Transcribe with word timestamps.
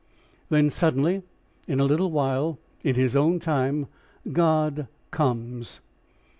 Then 0.49 0.71
suddenly, 0.71 1.21
in 1.67 1.79
a 1.79 1.83
little 1.85 2.09
while, 2.09 2.57
in 2.83 2.95
his 2.95 3.15
own 3.15 3.37
time, 3.39 3.85
God 4.33 4.87
comes. 5.11 5.79